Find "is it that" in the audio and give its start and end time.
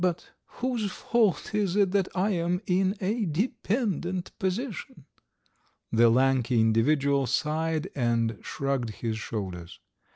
1.53-2.07